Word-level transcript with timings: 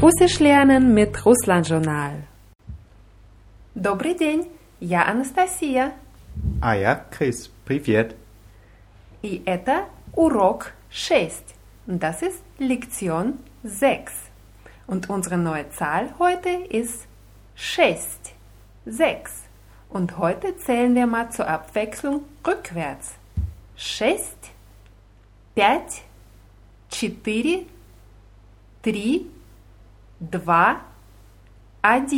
Russisch 0.00 0.38
lernen 0.40 0.94
mit 0.94 1.24
Russland-Journal. 1.24 2.22
Добрый 3.74 4.14
день, 4.14 4.48
я 4.80 5.04
Анастасия. 5.04 5.92
А 6.60 6.76
я 6.76 7.04
Крис. 7.10 7.50
Привет. 7.64 8.14
И 9.22 9.42
это 9.44 9.86
урок 10.14 10.72
6. 10.90 11.54
Das 11.86 12.22
ist 12.22 12.42
Lektion 12.58 13.38
6. 13.64 14.12
Und 14.86 15.10
unsere 15.10 15.36
neue 15.36 15.68
Zahl 15.70 16.10
heute 16.18 16.50
ist 16.50 17.06
6. 17.56 18.34
6. 18.86 19.32
Und 19.88 20.18
heute 20.18 20.56
zählen 20.56 20.94
wir 20.94 21.06
mal 21.06 21.30
zur 21.30 21.48
Abwechslung 21.48 22.22
rückwärts. 22.46 23.14
6, 23.76 24.36
5, 25.54 26.02
4, 26.90 27.66
3, 28.82 29.20
2, 30.30 30.76
1. 31.82 32.12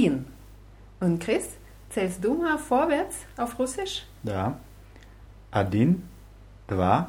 Und 1.00 1.20
Chris, 1.20 1.56
zählst 1.90 2.24
du 2.24 2.34
mal 2.34 2.58
vorwärts 2.58 3.16
auf 3.36 3.58
Russisch? 3.58 4.06
Да. 4.22 4.58
Один, 5.50 6.02
два, 6.66 7.08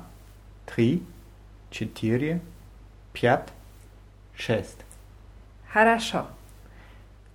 три, 0.65 1.03
четыре, 1.71 2.41
пять, 3.13 3.51
шесть. 4.35 4.85
Хорошо. 5.73 6.25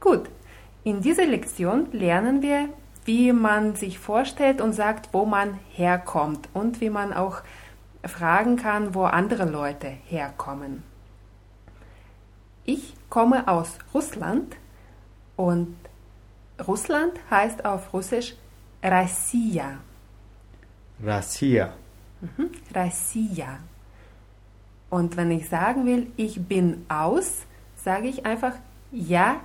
Gut. 0.01 0.29
In 0.85 1.01
dieser 1.01 1.27
Lektion 1.27 1.89
lernen 1.93 2.43
wir, 2.43 2.69
wie 3.05 3.33
man 3.33 3.75
sich 3.75 3.99
vorstellt 3.99 4.61
und 4.61 4.73
sagt, 4.73 5.09
wo 5.13 5.25
man 5.25 5.59
herkommt 5.71 6.49
und 6.53 6.81
wie 6.81 6.91
man 6.91 7.13
auch 7.13 7.43
fragen 8.05 8.57
kann, 8.57 8.95
wo 8.95 9.05
andere 9.05 9.45
Leute 9.45 9.89
herkommen. 9.89 10.83
Ich 12.69 12.95
komme 13.11 13.47
aus 13.47 13.79
Russland 13.93 14.57
und 15.37 15.77
Russland 16.67 17.19
heißt 17.31 17.65
auf 17.65 17.93
Russisch 17.93 18.35
Россия. 18.83 19.79
Россия. 21.03 21.75
Mhm. 22.21 22.51
Россия. 22.73 23.59
Und 24.91 25.17
wenn 25.17 25.31
ich 25.31 25.49
sagen 25.49 25.87
will, 25.87 26.13
ich 26.17 26.41
bin 26.41 26.87
aus, 26.89 27.47
sage 27.77 28.09
ich 28.09 28.25
einfach 28.25 28.55
я 28.93 29.41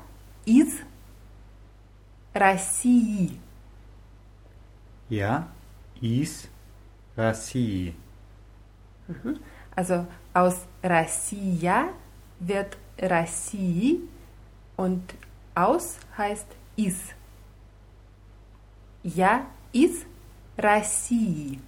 из 0.45 0.80
России. 2.33 3.39
Я 5.09 5.47
из 5.99 6.47
России. 7.17 7.95
Also 9.75 10.05
aus 10.33 10.67
Россия 10.83 11.89
wird 12.39 12.77
Rassi 13.00 14.00
und 14.77 15.14
aus 15.55 15.98
heißt 16.17 16.47
is. 16.77 16.97
Ja, 19.03 19.47
is 19.73 20.06
Rassi. 20.59 21.59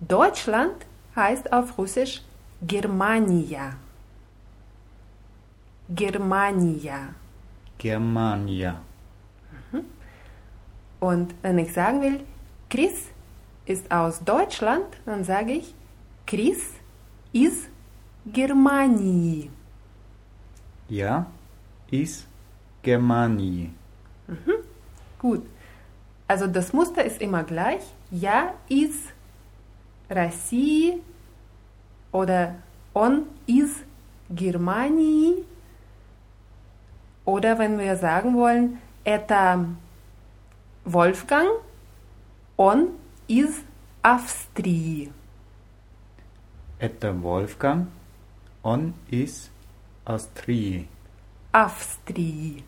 Deutschland 0.00 0.86
heißt 1.14 1.52
auf 1.52 1.78
Russisch 1.78 2.22
Germania. 2.66 3.76
Germania. 5.88 7.14
Germania. 7.78 8.80
Mhm. 9.70 9.84
Und 11.00 11.34
wenn 11.42 11.58
ich 11.58 11.72
sagen 11.72 12.00
will, 12.00 12.20
Chris 12.70 13.08
ist 13.66 13.90
aus 13.92 14.24
Deutschland, 14.24 14.86
dann 15.04 15.24
sage 15.24 15.52
ich, 15.52 15.74
Chris 16.26 16.72
ist 17.32 17.68
Германии. 18.25 19.49
Я 20.89 21.27
из 21.89 22.25
Германии. 22.83 23.73
Gut. 25.19 25.43
Also 26.27 26.47
das 26.47 26.73
Muster 26.73 27.03
ist 27.03 27.21
immer 27.21 27.43
gleich. 27.43 27.81
Ja 28.11 28.53
из 28.67 28.91
России 30.09 31.01
oder 32.11 32.55
он 32.93 33.25
из 33.45 33.71
Германии. 34.29 35.45
Oder 37.25 37.59
wenn 37.59 37.77
wir 37.77 37.97
sagen 37.97 38.35
wollen, 38.35 38.79
это 39.03 39.65
Wolfgang, 40.85 41.49
он 42.55 42.91
из 43.27 43.61
Австрии. 44.01 45.11
Это 46.79 47.21
Wolfgang. 47.21 47.87
On 48.64 48.94
is 49.10 49.50
Austrie. 50.04 50.86
Avstrie. 51.52 52.62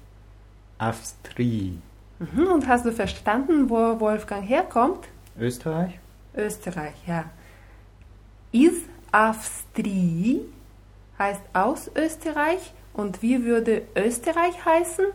Avstrie. 0.78 1.78
Mhm, 2.18 2.46
und 2.48 2.66
hast 2.66 2.84
du 2.84 2.90
verstanden, 2.90 3.70
wo 3.70 4.00
Wolfgang 4.00 4.46
herkommt? 4.46 5.06
Österreich. 5.38 5.98
Österreich, 6.34 6.94
ja. 7.06 7.24
Is 8.50 8.74
Avstrie 9.12 10.40
heißt 11.16 11.42
aus 11.52 11.88
Österreich 11.94 12.72
und 12.92 13.22
wie 13.22 13.44
würde 13.44 13.82
Österreich 13.94 14.64
heißen? 14.64 15.06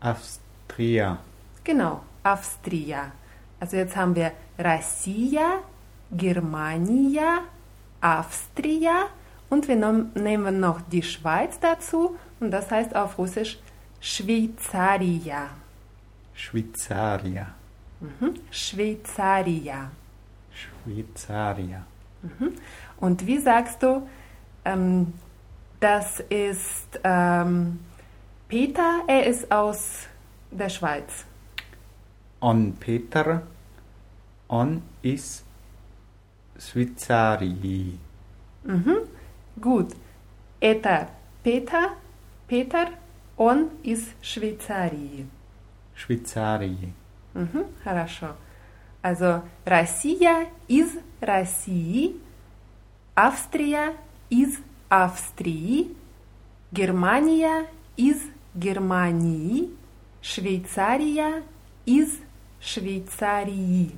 Avstria. 0.00 1.18
Genau, 1.64 2.02
Avstria. 2.22 3.12
Also 3.58 3.78
jetzt 3.78 3.96
haben 3.96 4.14
wir 4.14 4.32
Russia, 4.58 5.60
Germania, 6.10 7.44
Avstria 8.02 9.06
und 9.52 9.68
wir 9.68 9.76
nehmen 9.76 10.60
noch 10.60 10.80
die 10.80 11.02
Schweiz 11.02 11.60
dazu 11.60 12.16
und 12.40 12.50
das 12.50 12.70
heißt 12.70 12.96
auf 12.96 13.18
Russisch 13.18 13.58
Schweizaria. 14.00 15.50
Schweizaria. 16.32 17.48
Mhm. 18.00 18.34
Schweizaria. 18.50 19.90
Schweizaria. 20.54 21.84
Und 22.96 23.26
wie 23.26 23.38
sagst 23.38 23.82
du, 23.82 24.08
ähm, 24.64 25.12
das 25.80 26.20
ist 26.30 26.98
ähm, 27.04 27.80
Peter, 28.48 29.02
er 29.06 29.26
ist 29.26 29.52
aus 29.52 30.06
der 30.50 30.70
Schweiz. 30.70 31.26
On 32.40 32.74
Peter. 32.76 33.42
On 34.48 34.82
is 35.02 35.44
Schweizarii. 36.58 37.98
Mhm. 38.64 38.96
Gut. 39.55 39.95
Это 40.59 41.09
Peter, 41.43 41.91
Peter, 42.47 42.89
он 43.37 43.69
из 43.83 44.07
Швейцарии. 44.21 45.27
Schweizarii. 45.95 46.93
Mhm. 47.33 47.67
Хорошо. 47.83 48.35
Also 49.01 49.43
Россия 49.65 50.47
из 50.67 50.89
России, 51.21 52.15
Австрия 53.15 53.93
из 54.29 54.57
Австрии, 54.89 55.95
Германия 56.71 57.67
из 57.95 58.17
Германии, 58.53 59.69
Швейцария 60.21 61.43
из 61.85 62.19
Швейцарии. 62.59 63.91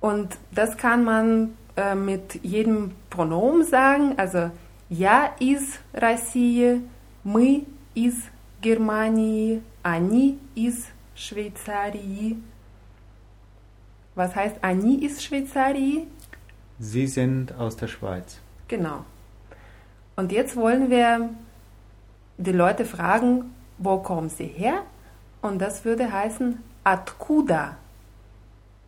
Und 0.00 0.36
das 0.52 0.76
kann 0.76 1.04
man 1.04 1.54
äh, 1.76 1.94
mit 1.94 2.40
jedem 2.44 2.92
Pronomen 3.12 3.64
sagen, 3.64 4.14
also 4.18 4.50
я 4.88 5.34
из 5.38 5.78
России, 5.92 6.82
мы 7.24 7.66
из 7.94 8.14
Германии, 8.60 9.62
они 9.82 10.38
из 10.54 10.86
Швейцарии. 11.14 12.36
Was 14.14 14.34
heißt 14.34 14.56
они 14.62 14.96
из 14.96 15.22
Швейцарии? 15.22 16.08
Sie 16.78 17.06
sind 17.06 17.52
aus 17.58 17.76
der 17.76 17.88
Schweiz. 17.88 18.40
Genau. 18.68 19.04
Und 20.16 20.32
jetzt 20.32 20.56
wollen 20.56 20.90
wir 20.90 21.30
die 22.36 22.52
Leute 22.52 22.84
fragen, 22.84 23.54
wo 23.78 23.98
kommen 23.98 24.28
sie 24.28 24.46
her? 24.46 24.82
Und 25.42 25.60
das 25.60 25.84
würde 25.84 26.10
heißen, 26.12 26.58
откуда 26.84 27.76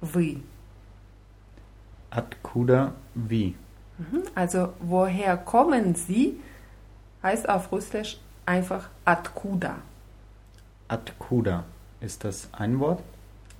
вы? 0.00 0.42
Откуда 2.10 2.92
wie? 3.14 3.54
Mhm. 3.97 4.23
Also 4.35 4.73
woher 4.79 5.37
kommen 5.37 5.95
Sie 5.95 6.39
heißt 7.25 7.49
auf 7.49 7.71
Russisch 7.71 8.19
einfach 8.45 8.89
Atkuda. 9.03 9.77
Atkuda, 10.87 11.63
ist 11.99 12.23
das 12.23 12.47
ein 12.51 12.79
Wort? 12.79 13.01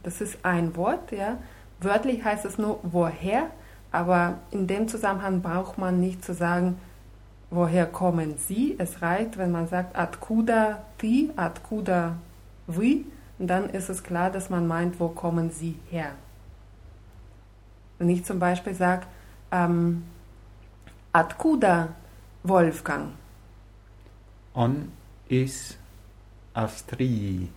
Das 0.04 0.22
ist 0.22 0.38
ein 0.44 0.76
Wort, 0.76 1.12
ja. 1.12 1.38
Wörtlich 1.82 2.24
heißt 2.24 2.46
es 2.46 2.60
nur 2.60 2.80
woher, 2.84 3.50
aber 3.92 4.36
in 4.52 4.68
dem 4.68 4.88
Zusammenhang 4.88 5.42
braucht 5.42 5.80
man 5.80 6.00
nicht 6.00 6.24
zu 6.24 6.34
sagen, 6.36 6.78
woher 7.50 7.88
kommen 7.88 8.38
Sie. 8.38 8.76
Es 8.78 9.02
reicht, 9.02 9.38
wenn 9.38 9.52
man 9.52 9.68
sagt 9.68 9.98
Atkuda 9.98 10.84
ti, 11.00 11.32
Atkuda 11.36 12.18
vi, 12.68 13.06
dann 13.40 13.70
ist 13.70 13.90
es 13.90 14.04
klar, 14.04 14.30
dass 14.30 14.50
man 14.50 14.68
meint, 14.68 15.00
wo 15.00 15.10
kommen 15.10 15.50
Sie 15.50 15.80
her. 15.90 16.12
Wenn 17.98 18.10
ich 18.10 18.26
zum 18.26 18.40
Beispiel 18.40 18.76
sage, 18.76 19.08
ähm, 19.52 20.04
откуда 21.14 21.94
Wolfgang. 22.43 23.12
Он 24.55 24.91
из 25.29 25.76
Австрии. 26.55 27.50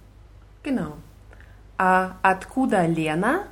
Genau. 0.63 0.97
А 1.77 2.17
откуда 2.21 2.85
Лена? 2.85 3.47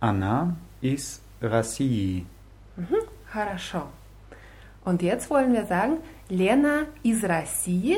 Она 0.00 0.56
из 0.80 1.20
России. 1.40 2.26
Хорошо. 3.26 3.88
Und 4.84 5.02
jetzt 5.02 5.30
wollen 5.30 5.52
wir 5.52 5.66
sagen, 5.66 5.98
Lena 6.28 6.86
из 7.02 7.24
России 7.24 7.96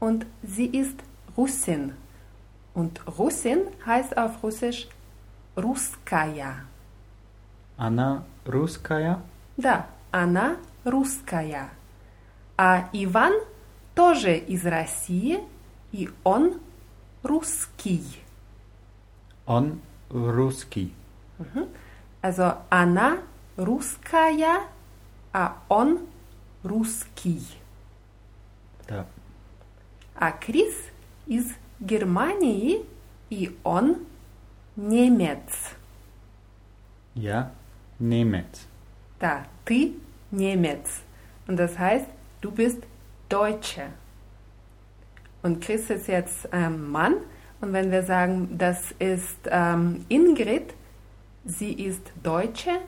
und 0.00 0.26
sie 0.42 0.66
ist 0.66 0.98
Russin. 1.36 1.92
Und 2.74 3.00
Russin 3.18 3.66
heißt 3.84 4.16
auf 4.16 4.42
Russisch 4.42 4.88
Русская. 5.56 6.64
Она 7.76 8.24
русская. 8.46 9.20
Да, 9.57 9.87
она 10.11 10.57
русская. 10.83 11.69
А 12.57 12.89
Иван 12.93 13.33
тоже 13.95 14.37
из 14.37 14.65
России, 14.65 15.39
и 15.91 16.09
он 16.23 16.59
русский. 17.23 18.03
Он 19.45 19.81
русский. 20.09 20.93
Also 22.21 22.57
она 22.69 23.19
русская, 23.57 24.67
а 25.33 25.57
он 25.69 25.99
русский. 26.63 27.41
Да. 28.87 29.05
А 30.15 30.31
Крис 30.31 30.75
из 31.25 31.51
Германии, 31.79 32.85
и 33.29 33.57
он 33.63 34.05
немец. 34.75 35.75
Я 37.15 37.51
немец. 37.99 38.67
Da, 39.20 39.44
ты 39.64 39.92
немец. 40.30 41.02
Und 41.46 41.56
das 41.56 41.78
heißt, 41.78 42.06
du 42.40 42.50
bist 42.50 42.82
Deutsche. 43.28 43.88
Und 45.42 45.62
Chris 45.62 45.90
ist 45.90 46.08
jetzt 46.08 46.48
ähm, 46.52 46.90
Mann. 46.90 47.14
Und 47.60 47.72
wenn 47.72 47.90
wir 47.90 48.02
sagen, 48.02 48.58
das 48.58 48.92
ist 48.98 49.38
ähm, 49.46 50.04
Ingrid, 50.08 50.74
sie 51.44 51.72
ist 51.72 52.02
Deutsche, 52.22 52.80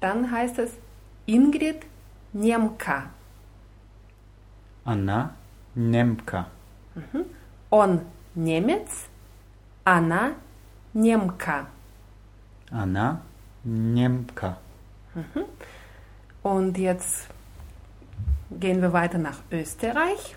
dann 0.00 0.30
heißt 0.30 0.58
es 0.58 0.72
Ingrid 1.26 1.86
Немка. 2.32 3.10
Она 4.84 5.34
немка. 5.74 6.46
Он 7.70 8.00
немец, 8.34 9.08
она 9.84 10.34
немка. 10.92 11.66
Она 12.70 13.22
немка. 13.64 14.58
Mhm. 15.15 15.45
Und 16.43 16.77
jetzt 16.77 17.27
gehen 18.51 18.81
wir 18.81 18.93
weiter 18.93 19.17
nach 19.17 19.39
Österreich 19.51 20.35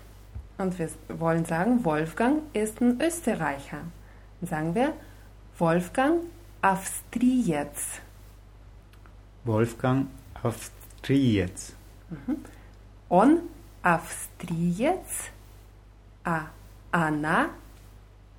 und 0.57 0.77
wir 0.77 0.89
wollen 1.09 1.45
sagen, 1.45 1.83
Wolfgang 1.83 2.41
ist 2.53 2.81
ein 2.81 3.01
Österreicher. 3.01 3.79
Dann 4.41 4.49
sagen 4.49 4.75
wir 4.75 4.93
Wolfgang 5.57 6.21
Avstriec. 6.61 7.71
Wolfgang 9.43 10.07
Avstriec. 10.41 11.73
Mhm. 12.09 12.37
On 13.09 13.39
Avstriec, 13.81 15.31
a 16.23 16.45
Anna 16.91 17.49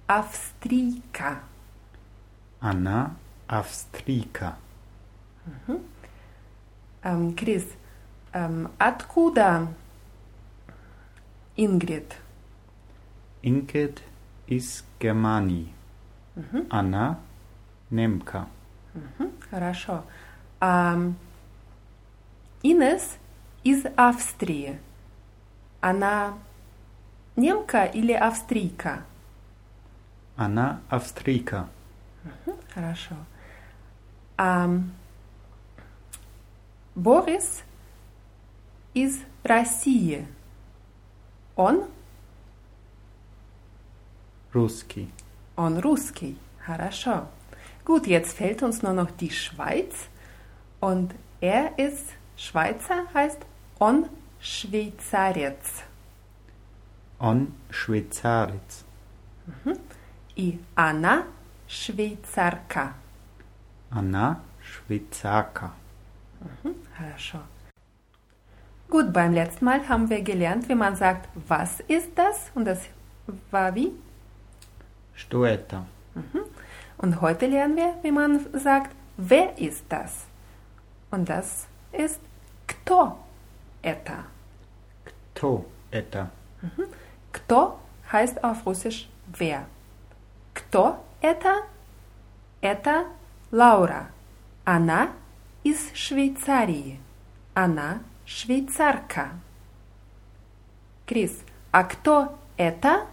Avstrika. 0.06 1.40
Anna 2.60 3.14
Avstrika. 3.48 4.56
Mhm. 5.44 5.93
Ähm, 7.04 7.36
Chris, 7.36 7.64
ähm, 8.32 8.70
откуда 8.78 9.68
Ingrid? 11.56 12.14
Ingrid 13.42 14.00
из 14.46 14.84
Германии. 14.98 15.72
Она 16.70 17.20
немка. 17.90 18.48
Хорошо. 19.50 20.04
Ам, 20.60 21.14
Инес 22.62 23.18
из 23.62 23.84
Австрии. 23.96 24.80
Она 25.80 26.34
немка 27.36 27.84
или 27.84 28.12
австрийка? 28.12 29.04
Она 30.36 30.80
австрийка. 30.88 31.68
Хорошо. 32.72 33.14
Ам, 34.36 34.92
Борис 36.95 37.63
из 38.93 39.19
России. 39.43 40.27
Он? 41.55 41.85
Русский. 44.53 45.11
Он 45.55 45.79
русский. 45.79 46.37
Хорошо. 46.65 47.27
Gut, 47.85 48.07
jetzt 48.07 48.33
fehlt 48.37 48.61
uns 48.63 48.81
nur 48.81 48.93
noch 48.93 49.11
die 49.11 49.31
Schweiz. 49.31 49.93
Und 50.79 51.13
er 51.41 51.77
ist 51.77 52.05
Schweizer, 52.37 53.05
heißt 53.13 53.39
on 53.79 54.07
Швейцарец. 54.39 55.83
Он 57.19 57.53
швейцарец. 57.69 58.85
И 60.35 60.59
она 60.75 61.25
швейцарка. 61.67 62.93
Она 63.89 64.41
швейцарка. 64.61 65.73
Хорошо. 66.97 67.39
Gut, 68.89 69.13
beim 69.13 69.33
letzten 69.33 69.65
Mal 69.65 69.87
haben 69.87 70.09
wir 70.09 70.21
gelernt, 70.21 70.67
wie 70.67 70.75
man 70.75 70.95
sagt, 70.95 71.29
was 71.47 71.79
ist 71.81 72.09
das? 72.15 72.51
Und 72.55 72.65
das 72.65 72.79
war 73.51 73.75
wie? 73.75 73.91
Что 75.13 75.45
это? 75.45 75.85
Und 76.97 77.21
heute 77.21 77.45
lernen 77.47 77.75
wir, 77.75 77.93
wie 78.01 78.11
man 78.11 78.45
sagt, 78.53 78.95
wer 79.17 79.57
ist 79.57 79.85
das? 79.89 80.25
Und 81.11 81.29
das 81.29 81.67
ist 81.91 82.19
кто 82.67 83.17
это? 83.81 84.25
Кто 85.05 85.65
это? 85.91 86.29
Кто 87.31 87.79
heißt 88.11 88.43
auf 88.43 88.65
Russisch 88.65 89.07
wer. 89.37 89.65
Кто 90.53 91.03
это? 91.21 91.63
Это 92.61 93.05
Лаура. 93.51 94.09
Она 94.65 95.09
из 95.64 95.92
Швейцарии. 95.94 97.00
Она 97.54 98.02
швейцарка. 98.26 99.32
Крис, 101.06 101.42
а 101.72 101.84
кто 101.84 102.38
это? 102.56 103.06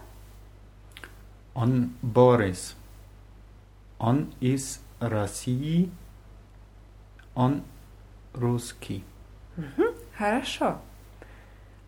Он 1.54 1.92
Борис. 2.02 2.76
Он 3.98 4.32
из 4.40 4.80
России. 5.00 5.90
Он 7.34 7.62
русский. 8.34 9.04
Хорошо. 10.16 10.80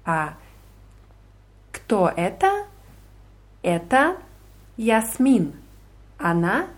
А 0.05 0.37
кто 1.73 2.09
это? 2.09 2.67
Это 3.63 4.17
Ясмин. 4.77 5.55
Она 6.19 6.69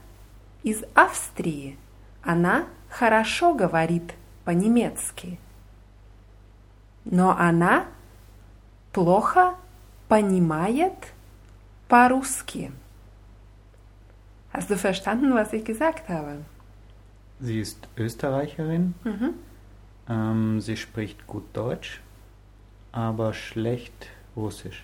из 0.63 0.83
Австрии. 0.95 1.79
Она 2.23 2.67
хорошо 2.96 3.54
говорит 3.54 4.14
по-немецки. 4.46 5.38
Но 7.06 7.36
она 7.38 7.86
плохо 8.94 9.56
понимает 10.08 10.94
по-русски. 11.88 12.72
Hast 14.54 14.70
du 14.70 14.76
verstanden, 14.76 15.34
was 15.34 15.54
ich 15.54 15.64
gesagt 15.64 16.10
habe? 16.10 16.44
Sie 17.40 17.60
ist 17.60 17.88
Österreicherin. 17.98 18.94
Ähm, 20.08 20.62
sie 20.62 20.78
spricht 20.78 21.26
gut 21.26 21.46
Deutsch, 21.54 22.02
aber 22.92 23.34
schlecht 23.34 24.10
Russisch. 24.36 24.84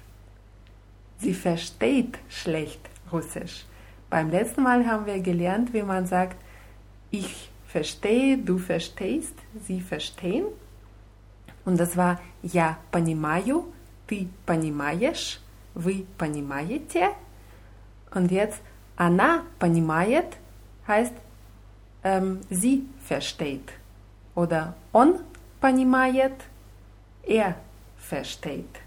Sie 1.20 1.34
versteht 1.34 2.18
schlecht 2.30 2.80
Russisch. 3.12 3.66
Beim 4.10 4.30
letzten 4.30 4.64
Mal 4.64 4.86
haben 4.86 5.06
wir 5.06 5.20
gelernt, 5.20 5.74
wie 5.74 5.84
man 5.84 6.06
sagt, 6.06 6.38
ich 7.12 7.50
verstehe, 7.72 8.38
du 8.38 8.58
verstehst, 8.58 9.36
sie 9.68 9.82
verstehen. 9.82 10.46
Und 11.66 11.80
das 11.80 11.98
war 11.98 12.20
я 12.42 12.78
понимаю, 12.92 13.66
ты 14.08 14.28
понимаешь, 14.46 15.40
вы 15.74 16.06
понимаете. 16.18 17.10
Und 18.12 18.32
jetzt 18.32 18.62
она 18.96 19.44
понимает 19.60 20.38
heißt 20.88 21.14
ähm, 22.04 22.42
sie 22.50 22.86
versteht. 23.04 23.74
Oder 24.36 24.76
он 24.94 25.20
понимает, 25.60 26.34
er 27.24 27.56
versteht. 27.98 28.80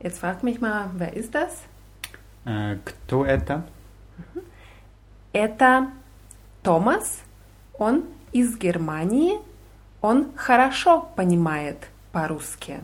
Jetzt 0.00 0.18
frag 0.18 0.42
mich 0.42 0.60
mal, 0.60 0.90
wer 0.94 1.14
ist 1.14 1.34
das? 1.34 1.62
Äh, 2.44 2.76
кто 2.84 3.24
это? 3.24 3.64
Это 5.32 5.88
Томас, 6.63 7.21
он 7.77 8.03
из 8.31 8.57
Германии, 8.57 9.39
Он 10.01 10.31
хорошо 10.35 11.01
понимает 11.15 11.87
по-русски. 12.11 12.83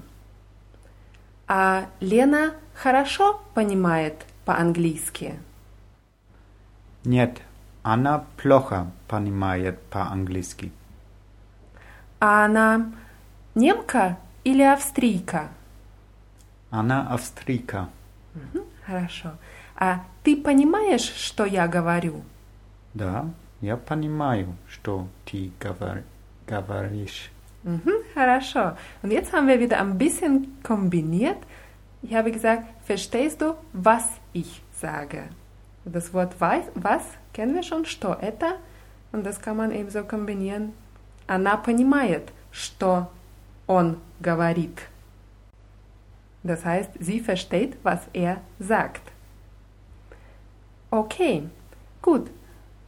А 1.48 1.86
Лена 2.00 2.54
хорошо 2.76 3.42
понимает 3.56 4.26
по-английски. 4.46 5.40
Нет, 7.04 7.42
она 7.82 8.26
плохо 8.42 8.92
понимает 9.08 9.82
по-английски. 9.90 10.72
А 12.20 12.46
она 12.46 12.92
немка 13.56 14.18
или 14.44 14.62
австрийка? 14.62 15.50
Она 16.70 17.08
австрийка. 17.12 17.90
Мгм, 18.36 18.66
Хорошо. 18.86 19.32
А 19.76 20.04
ты 20.24 20.36
понимаешь, 20.38 21.02
что 21.16 21.46
я 21.46 21.68
говорю? 21.68 22.24
Да, 22.94 23.26
я 23.61 23.77
понимаю, 23.77 24.55
что 24.69 25.07
ты 25.25 25.51
говор- 25.61 26.03
говоришь. 26.47 27.31
Mhm, 27.65 28.03
хорошо. 28.15 28.77
Und 29.03 29.13
jetzt 29.13 29.33
haben 29.33 29.47
wir 29.47 29.61
wieder 29.61 29.79
ein 29.81 29.97
bisschen 29.99 30.59
kombiniert. 30.63 31.39
Ich 32.03 32.15
habe 32.15 32.33
gesagt, 32.33 32.65
verstehst 32.85 33.41
du, 33.41 33.55
was 33.73 34.05
ich 34.33 34.61
sage? 34.73 35.29
Das 35.85 36.13
Wort 36.13 36.41
weiß, 36.41 36.65
was 36.75 37.03
kennen 37.33 37.55
wir 37.55 37.63
schon, 37.63 37.85
что 37.85 38.15
это. 38.21 38.57
Und 39.13 39.25
das 39.25 39.41
kann 39.41 39.57
man 39.57 39.71
eben 39.71 39.91
so 39.91 40.03
kombinieren. 40.03 40.73
Она 41.29 41.57
понимает, 41.57 42.33
что 42.51 43.07
он 43.69 43.99
говорит. 44.21 44.89
Das 46.43 46.65
heißt, 46.65 46.91
sie 46.99 47.21
versteht, 47.21 47.77
was 47.85 48.01
er 48.13 48.41
sagt. 48.59 49.03
Okay, 50.91 51.49
gut. 52.03 52.29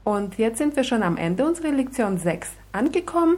Und 0.08 0.38
jetzt 0.38 0.58
sind 0.58 0.76
wir 0.76 0.84
schon 0.84 1.02
am 1.02 1.16
Ende 1.16 1.44
unserer 1.46 1.72
Lektion 1.72 2.18
6 2.18 2.50
angekommen. 2.72 3.36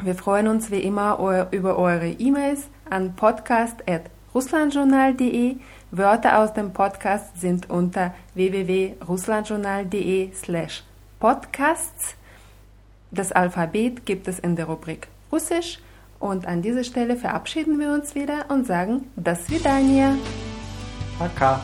Wir 0.00 0.14
freuen 0.14 0.48
uns 0.48 0.70
wie 0.70 0.80
immer 0.80 1.18
eu- 1.20 1.46
über 1.50 1.76
eure 1.78 2.08
E-Mails 2.08 2.68
an 2.90 3.14
podcast.russlandjournal.de. 3.16 5.56
Wörter 5.90 6.38
aus 6.38 6.52
dem 6.52 6.72
Podcast 6.72 7.40
sind 7.40 7.70
unter 7.70 8.14
www.russlandjournal.de 8.34 10.32
slash 10.34 10.84
podcasts. 11.18 12.14
Das 13.10 13.32
Alphabet 13.32 14.04
gibt 14.04 14.28
es 14.28 14.38
in 14.38 14.54
der 14.56 14.66
Rubrik 14.66 15.08
Russisch. 15.32 15.78
Und 16.20 16.46
an 16.46 16.60
dieser 16.62 16.84
Stelle 16.84 17.16
verabschieden 17.16 17.78
wir 17.78 17.90
uns 17.92 18.14
wieder 18.14 18.46
und 18.50 18.66
sagen 18.66 19.06
Das 19.16 19.48
Vidania. 19.48 20.14
Пока. 21.18 21.60